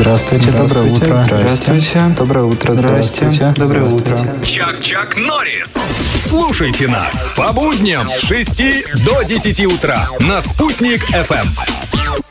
[0.00, 1.22] Здравствуйте, доброе утро.
[1.26, 2.00] Здравствуйте.
[2.16, 2.74] Доброе утро.
[2.74, 3.52] Здрасте.
[3.54, 4.16] Доброе утро.
[4.42, 5.74] Чак-Чак Норрис.
[6.16, 12.29] Слушайте нас по будням с 6 до 10 утра на «Спутник FM.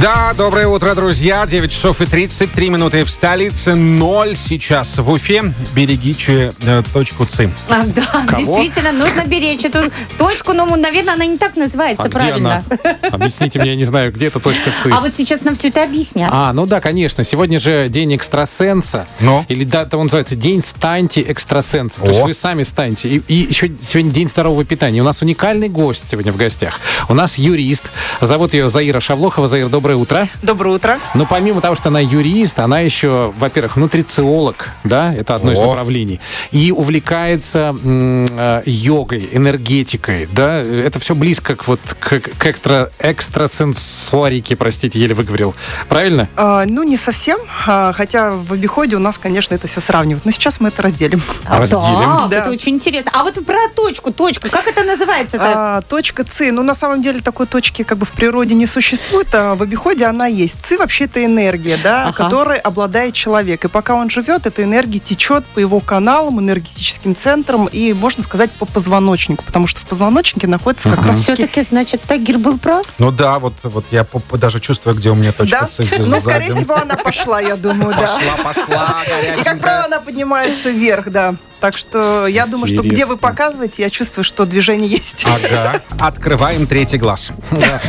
[0.00, 1.44] Да, доброе утро, друзья.
[1.44, 3.74] 9 часов и 33 минуты в столице.
[3.74, 5.52] Ноль сейчас в Уфе.
[5.74, 7.50] Берегите э, точку ЦИ.
[7.68, 9.80] А, да, действительно, нужно беречь эту
[10.16, 12.64] точку, но, наверное, она не так называется, А где правильно.
[12.70, 12.96] она?
[13.10, 14.90] Объясните мне, я не знаю, где эта точка ЦИ.
[14.90, 16.30] А вот сейчас нам все это объяснят.
[16.32, 17.22] А, ну да, конечно.
[17.22, 19.06] Сегодня же день экстрасенса.
[19.20, 19.44] Ну?
[19.48, 22.04] Или да, он называется День станьте экстрасенсом.
[22.04, 23.08] То есть вы сами станьте.
[23.08, 25.02] И, и еще сегодня День здорового питания.
[25.02, 26.80] У нас уникальный гость сегодня в гостях.
[27.10, 27.90] У нас юрист.
[28.22, 29.46] Зовут ее Заира Шавлохова.
[29.46, 30.28] Заира, доброе утро.
[30.42, 30.98] Доброе утро.
[31.14, 35.66] Но помимо того, что она юрист, она еще, во-первых, нутрициолог, да, это одно из О.
[35.66, 36.20] направлений,
[36.52, 42.92] и увлекается м, э, йогой, энергетикой, да, это все близко к вот к, к экстра,
[43.00, 45.54] экстрасенсорике, простите, еле выговорил.
[45.88, 46.28] Правильно?
[46.36, 50.24] А, ну, не совсем, а, хотя в обиходе у нас, конечно, это все сравнивают.
[50.24, 51.20] Но сейчас мы это разделим.
[51.46, 52.16] А, разделим.
[52.18, 52.36] Так, Да.
[52.38, 53.10] это очень интересно.
[53.12, 55.78] А вот про точку, точку, как это называется-то?
[55.78, 59.26] А, точка ЦИ, ну, на самом деле, такой точки как бы в природе не существует,
[59.34, 60.62] а в обиходе она есть.
[60.62, 62.12] ЦИ вообще это энергия, да, Ага.
[62.24, 63.64] которой обладает человек.
[63.64, 68.50] И пока он живет, эта энергия течет по его каналам, энергетическим центрам и, можно сказать,
[68.52, 72.84] по позвоночнику, потому что в позвоночнике находится как раз Все-таки, значит, Тагир был прав?
[72.98, 75.66] Ну да, вот, вот я по- по- даже чувствую, где у меня точка Да?
[75.66, 78.00] Ц Ну, скорее всего, она пошла, я думаю, да.
[78.02, 78.96] Пошла, пошла,
[79.38, 81.34] И, как правило, она поднимается вверх, да.
[81.60, 85.24] Так что я думаю, что где вы показываете, я чувствую, что движение есть.
[85.26, 85.80] Ага.
[85.98, 87.32] Открываем третий глаз.
[87.50, 87.80] Да,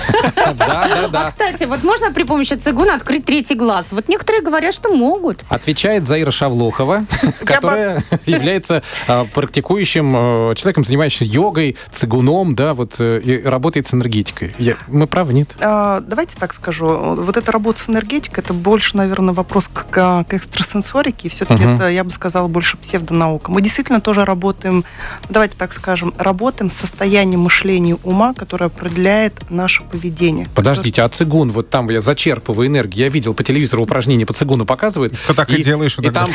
[0.53, 1.27] да, А, да.
[1.27, 3.91] кстати, вот можно при помощи цигуна открыть третий глаз?
[3.91, 5.43] Вот некоторые говорят, что могут.
[5.49, 7.05] Отвечает Заира Шавлохова,
[7.45, 13.93] которая является а, практикующим э, человеком, занимающимся йогой, цигуном, да, вот э, и работает с
[13.93, 14.53] энергетикой.
[14.87, 15.55] Мы правы, нет?
[15.59, 16.87] А, Давайте так скажу.
[16.87, 21.27] Вот эта работа с энергетикой, это больше, наверное, вопрос к, экстрасенсорике.
[21.27, 23.51] И все-таки это, я бы сказала, больше псевдонаука.
[23.51, 24.83] Мы действительно тоже работаем,
[25.29, 30.47] давайте так скажем, работаем с состоянием мышления ума, которое определяет наше поведение.
[30.55, 33.05] Подождите, а цигун, вот там я зачерпываю энергию.
[33.05, 35.13] Я видел по телевизору упражнения по цигуну показывают.
[35.27, 36.29] Ты так и делаешь И там...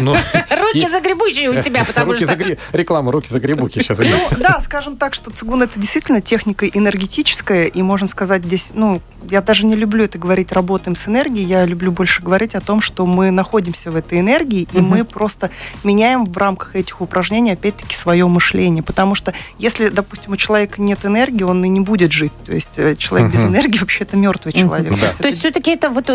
[0.00, 0.12] ну,
[0.50, 2.56] Руки и- загребущие у тебя, потому руки что...
[2.72, 3.98] Реклама «Руки загребуки» сейчас.
[3.98, 4.06] Ну,
[4.38, 9.00] да, скажем так, что цигун это действительно техника энергетическая, и можно сказать здесь, ну,
[9.30, 12.80] я даже не люблю это говорить, работаем с энергией, я люблю больше говорить о том,
[12.80, 15.50] что мы находимся в этой энергии, и мы просто
[15.84, 21.04] меняем в рамках этих упражнений, опять-таки, свое мышление, потому что если, допустим, у человека нет
[21.04, 23.54] энергии, он и не будет жить, то есть э, человек без Мгм.
[23.54, 24.92] энергии вообще это мертвый человек.
[25.00, 25.08] Да.
[25.18, 26.14] То есть все-таки это вот э,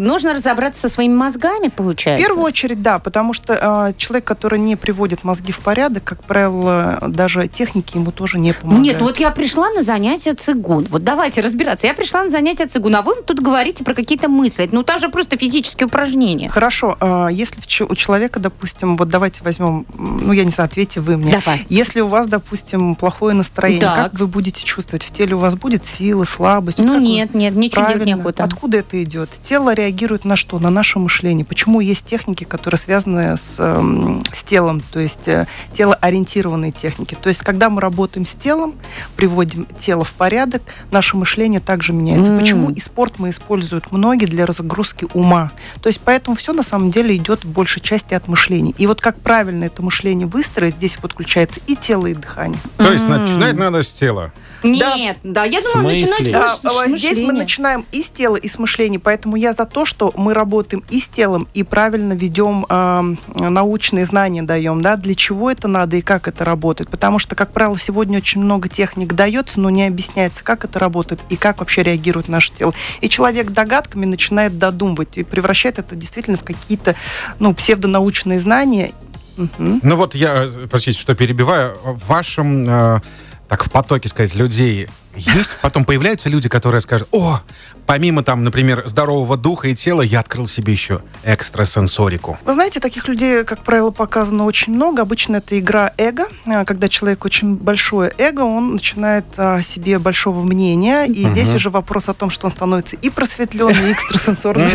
[0.00, 2.24] нужно разобраться со своими мозгами, В получается?
[2.24, 3.54] первую очередь, да, потому что
[3.90, 8.52] э, человек, который не приводит мозги в порядок, как правило, даже техники ему тоже не
[8.52, 8.84] помогают.
[8.84, 10.86] Нет, вот я пришла на занятие цигун.
[10.90, 11.86] Вот давайте разбираться.
[11.86, 14.68] Я пришла на занятие цигун, а вы тут говорите про какие-то мысли.
[14.72, 16.48] Ну там же просто физические упражнения.
[16.48, 21.16] Хорошо, а, если у человека, допустим, вот давайте возьмем, ну я не знаю, ответьте вы
[21.16, 21.32] мне.
[21.32, 21.66] Давай.
[21.68, 23.96] Если у вас, допустим, плохое настроение, Так.
[24.12, 25.02] как вы будете чувствовать?
[25.04, 26.78] В теле у вас будет сила, слабость?
[26.78, 28.16] Ну Как нет, нет, ничего делать Правильно.
[28.16, 28.44] неохота.
[28.44, 29.30] Откуда это идет?
[29.42, 30.58] Тело реагирует на что?
[30.58, 31.44] На наше мышление.
[31.44, 37.16] Почему есть техники, которые связаны с, эм, с телом, то есть э, телоориентированные техники.
[37.20, 38.74] То есть, когда мы работаем с телом,
[39.16, 42.19] приводим тело в порядок, наше мышление также меняется.
[42.28, 42.38] М.
[42.38, 45.50] Почему и спорт мы используют многие для разгрузки ума?
[45.82, 48.74] То есть, поэтому все на самом деле идет в большей части от мышления.
[48.78, 52.60] И вот как правильно это мышление выстроить, здесь подключается и тело, и дыхание.
[52.76, 54.32] То есть начинать надо с тела.
[54.62, 56.08] Нет, да, я думала, смысле?
[56.10, 58.98] начинать А, с а, Здесь мы начинаем и с тела, и с мышления.
[58.98, 63.02] Поэтому я за то, что мы работаем и с телом, и правильно ведем а,
[63.38, 66.90] научные знания даем, да, для чего это надо и как это работает.
[66.90, 71.20] Потому что, как правило, сегодня очень много техник дается, но не объясняется, как это работает
[71.30, 72.74] и как вообще реагирует наше тело.
[73.00, 76.96] И человек догадками начинает додумывать и превращает это действительно в какие-то
[77.38, 78.92] ну, псевдонаучные знания.
[79.36, 79.80] Мгм.
[79.82, 83.00] Ну вот я, э, простите, что перебиваю, в вашем, э,
[83.48, 87.40] так, в потоке, сказать, людей есть, потом появляются люди, которые скажут, о,
[87.86, 92.38] помимо там, например, здорового духа и тела, я открыл себе еще экстрасенсорику.
[92.44, 95.02] Вы знаете, таких людей, как правило, показано очень много.
[95.02, 96.24] Обычно это игра эго.
[96.46, 101.06] А, Когда человек очень большое эго, он начинает о себе большого мнения.
[101.06, 104.66] И здесь уже вопрос о том, что он становится и просветленный, и экстрасенсорный.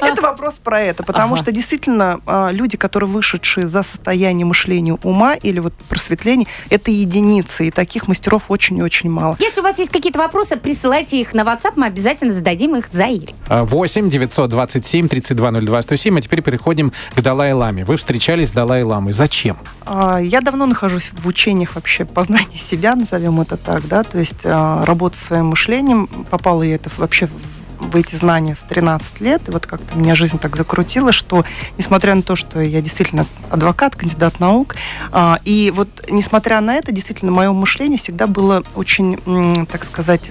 [0.00, 1.02] Это вопрос про это.
[1.04, 6.90] Потому что действительно а, люди, которые вышедшие за состояние мышления ума или вот просветления, это
[6.90, 7.68] единицы.
[7.68, 9.36] И таких мастеров очень и очень мало.
[9.38, 12.88] Если у вас вас есть какие-то вопросы, присылайте их на WhatsApp, мы обязательно зададим их
[12.88, 13.34] Заире.
[13.48, 16.18] А, 8 927 3202 107.
[16.18, 17.84] А теперь переходим к Далай-Ламе.
[17.84, 19.12] Вы встречались с Далай-Ламой.
[19.12, 19.58] Зачем?
[19.84, 24.44] А, Я давно нахожусь в учениях вообще познания себя, назовем это так, да, то есть
[24.44, 26.06] а, работа своим мышлением.
[26.30, 30.14] Попала я это вообще в в эти знания в 13 лет, и вот как-то меня
[30.14, 31.44] жизнь так закрутила, что,
[31.78, 34.76] несмотря на то, что я действительно адвокат, кандидат наук,
[35.12, 40.30] а, и вот, несмотря на это, действительно, мое мышление всегда было очень, так сказать,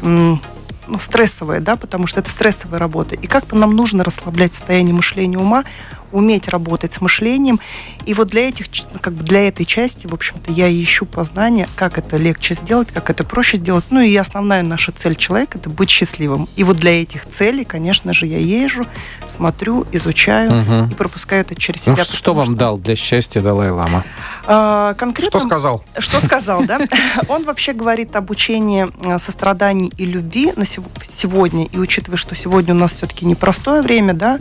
[0.88, 3.16] ну, стрессовое, да, потому что это стрессовая работа.
[3.16, 5.64] И как-то нам нужно расслаблять состояние мышления ума,
[6.12, 7.60] уметь работать с мышлением.
[8.06, 8.68] И вот для этих,
[9.02, 13.10] как бы для этой части, в общем-то, я ищу познания, как это легче сделать, как
[13.10, 13.84] это проще сделать.
[13.90, 16.48] Ну и основная наша цель человека– это быть счастливым.
[16.56, 18.86] И вот для этих целей, конечно же, я езжу,
[19.28, 20.92] смотрю, изучаю Мгм.
[20.92, 22.04] и пропускаю это через Ну, себя.
[22.06, 24.06] что, что вам дал для счастья Далай-Лама?
[24.48, 25.40] А, конкретно...
[25.40, 25.84] Что сказал?
[25.98, 26.80] Что сказал, да?
[27.28, 31.66] Он вообще говорит об учении э, сострадании и любви на сегодня.
[31.66, 34.38] И учитывая, что сегодня у нас все-таки непростое время, да,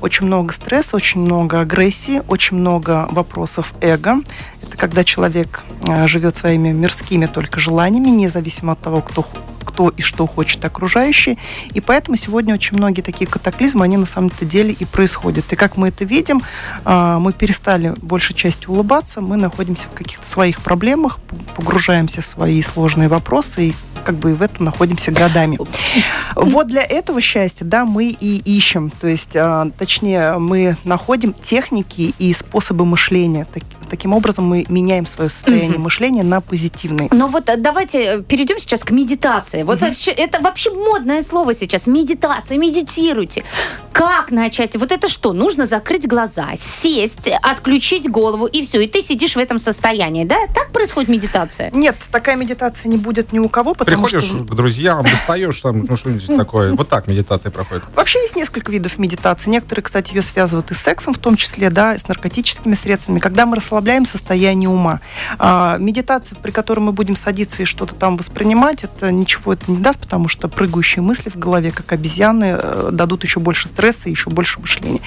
[0.00, 4.16] очень много стресса, очень много агрессии, очень много вопросов эго.
[4.62, 9.26] Это когда человек э, живет своими мирскими только желаниями, независимо от того, кто
[9.64, 11.38] кто и что хочет окружающие.
[11.72, 15.52] И поэтому сегодня очень многие такие катаклизмы, они на самом-то деле и происходят.
[15.52, 16.42] И как мы это видим,
[16.84, 21.18] а, мы перестали большей частью улыбаться, мы находимся в каких-то своих проблемах,
[21.56, 25.58] погружаемся в свои сложные вопросы и как бы и в этом находимся годами.
[26.34, 32.14] Вот для этого счастья, да, мы и ищем, то есть, а, точнее, мы находим техники
[32.18, 33.46] и способы мышления.
[33.52, 37.08] Так- таким образом мы меняем свое состояние мышления на позитивное.
[37.12, 39.62] Ну вот э, давайте э, перейдем сейчас к медитации.
[39.62, 41.86] Вот это вообще модное слово сейчас.
[41.86, 43.44] Медитация, медитируйте.
[43.94, 44.74] Как начать?
[44.74, 45.32] Вот это что?
[45.32, 48.80] Нужно закрыть глаза, сесть, отключить голову и все.
[48.80, 50.48] И ты сидишь в этом состоянии, да?
[50.52, 51.70] Так происходит медитация?
[51.70, 54.38] Нет, такая медитация не будет ни у кого, потому Приходишь что...
[54.38, 56.74] к друзьям, достаешь там, ну, что-нибудь такое.
[56.74, 57.84] Вот так медитация проходит.
[57.94, 59.48] Вообще есть несколько видов медитации.
[59.48, 63.20] Некоторые, кстати, ее связывают и с сексом, в том числе, да, и с наркотическими средствами,
[63.20, 65.02] когда мы расслабляем состояние ума.
[65.38, 69.76] А, медитация, при которой мы будем садиться и что-то там воспринимать, это ничего это не
[69.76, 74.10] даст, потому что прыгающие мысли в голове, как обезьяны, э, дадут еще больше стресса и
[74.10, 75.00] еще больше мышления.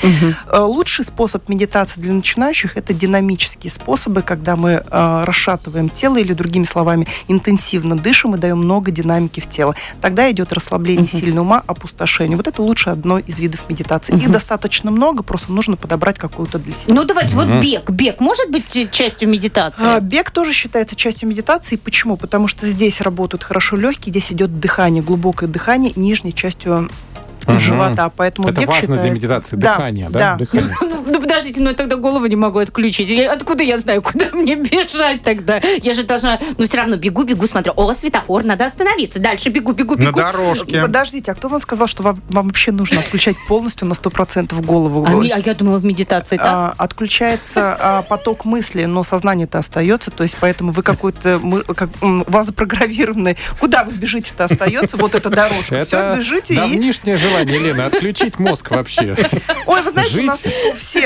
[0.47, 6.33] Э, Лучший способ медитации для начинающих– это динамические способы, когда мы э, расшатываем тело или,
[6.33, 9.75] другими словами, интенсивно дышим и даем много динамики в тело.
[10.01, 12.37] Тогда идет расслабление сильного ума, опустошение.
[12.37, 14.15] Вот это лучше одно из видов медитации.
[14.15, 16.93] Их достаточно много, просто нужно подобрать какую-то для себя.
[16.93, 17.89] Ну давайте, вот бег.
[17.89, 19.85] Бег может быть частью медитации?
[19.85, 21.75] А, Бег тоже считается частью медитации.
[21.75, 22.17] Почему?
[22.17, 26.89] Потому что здесь работают хорошо легкие, здесь идет дыхание, глубокое дыхание нижней частью.
[27.59, 28.11] Живота.
[28.15, 29.55] Поэтому Это важно для считается- медитации.
[29.57, 30.35] Да, Дыхание, да?
[30.35, 30.75] Дыхание.
[31.07, 33.09] Ну, подождите, ну я тогда голову не могу отключить.
[33.09, 35.59] Я- откуда я знаю, куда мне бежать тогда?
[35.81, 39.19] Я же должна, ну все равно бегу, бегу, смотрю, о, светофор, надо остановиться.
[39.19, 40.19] Дальше бегу, бегу, На бегу.
[40.19, 40.81] дорожке.
[40.81, 45.05] Подождите, а кто вам сказал, что вам, вам вообще нужно отключать полностью на 100% голову?
[45.07, 46.37] А, а я думала в медитации.
[46.41, 51.39] А, отключается а, поток мысли, но сознание-то остается, то есть поэтому вы какой-то,
[51.75, 56.57] как, у вас запрограммированный, куда вы бежите-то остается, вот эта дорожка, все, Это бежите и...
[56.57, 59.15] давнишнее желание, Лена, отключить мозг вообще.
[59.65, 60.27] Ой, вы знаете, у Жить.
[60.27, 60.96] нас у всех,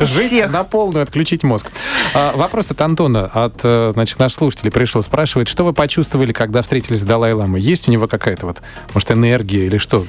[0.00, 0.50] у Жить всех.
[0.50, 1.68] на полную, отключить мозг.
[2.14, 6.62] А, вопрос от Антона, от э, значит, наш слушатель пришел, спрашивает, что вы почувствовали, когда
[6.62, 7.60] встретились с Далай-Ламой?
[7.60, 8.62] Есть у него какая-то вот,
[8.92, 10.04] может, энергия или что?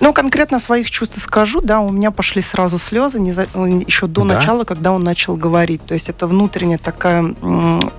[0.00, 4.22] Ну, конкретно своих чувствах скажу, да, у меня пошли сразу слезы не за- еще до
[4.24, 4.34] Да?
[4.36, 5.84] начала, когда он начал говорить.
[5.86, 7.34] То есть это внутренняя такая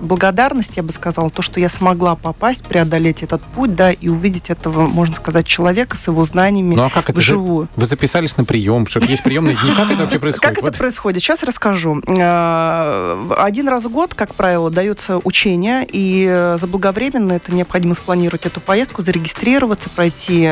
[0.00, 4.50] благодарность, я бы сказала, то, что я смогла попасть, преодолеть этот путь, да, и увидеть
[4.50, 7.18] этого, можно сказать, человека с его знаниями Ну а как это?
[7.20, 7.68] вживую.
[7.76, 10.39] Вы записались на прием, что есть приемные дни, как это вообще происходит?
[10.40, 11.22] Как это происходит?
[11.22, 12.00] Сейчас расскажу.
[12.06, 18.60] Э, Один раз в год, как правило, дается учение, и заблаговременно это необходимо спланировать эту
[18.60, 20.50] поездку, зарегистрироваться, пройти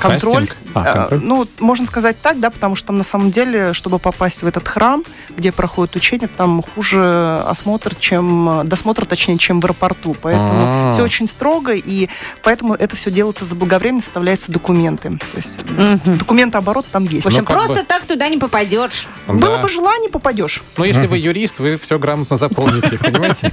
[0.00, 0.46] контроль.
[0.46, 0.56] Кастинг?
[0.74, 1.18] А, контроль.
[1.18, 4.46] Э, Ну, можно сказать так, да, потому что там на самом деле, чтобы попасть в
[4.46, 5.02] этот храм,
[5.36, 10.16] где проходит учение, там хуже осмотр, чем досмотр, точнее, чем в аэропорту.
[10.20, 10.92] Поэтому А.
[10.92, 12.08] все очень строго, и
[12.42, 15.10] поэтому это все делается заблаговременно, составляются документы.
[15.10, 16.18] То есть Мгм.
[16.18, 17.24] документооборот там есть.
[17.24, 19.08] В общем, Ну, просто бы- так туда не попадешь.
[19.26, 19.62] Было Да.
[19.62, 20.62] бы желание, попадешь.
[20.76, 23.50] Ну, если вы юрист, вы все грамотно заполните, понимаете?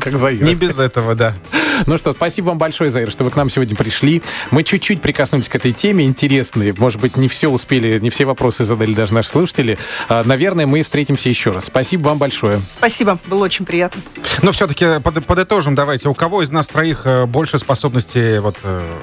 [0.00, 0.42] Как Заир.
[0.42, 1.34] Не без этого, да.
[1.86, 4.22] Ну что, спасибо вам большое, Заир, что вы к нам сегодня пришли.
[4.50, 6.74] Мы чуть-чуть прикоснулись к этой теме интересной.
[6.76, 9.78] Может быть, не все успели, не все вопросы задали даже наши слушатели.
[10.08, 11.64] А, Наверное, мы встретимся еще раз.
[11.66, 12.60] Спасибо вам большое.
[12.70, 14.02] Спасибо, было очень приятно.
[14.42, 16.08] Но все-таки под- подытожим давайте.
[16.08, 18.98] У кого из нас троих э, больше способностей вот, э,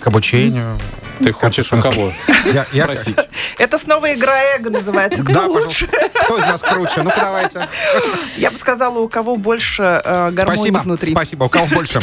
[0.00, 0.78] к обучению?
[1.22, 2.12] Ты хочешь у кого
[2.46, 3.16] Я, я- спросить?
[3.58, 5.22] Это снова игра эго называется.
[5.22, 5.86] Кто Да, лучше?
[5.86, 6.20] пожалуйста.
[6.24, 7.02] Кто из нас круче?
[7.02, 7.68] Ну-ка давайте.
[8.36, 10.78] Я бы сказала, у кого больше э, гармонии Спасибо.
[10.78, 11.12] внутри.
[11.12, 11.44] Спасибо.
[11.44, 12.00] У кого больше?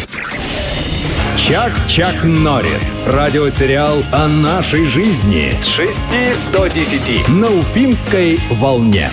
[1.38, 3.06] Чак-Чак Норрис.
[3.08, 6.06] Радиосериал о нашей жизни с 6
[6.52, 9.06] до 10 на Уфимской волне.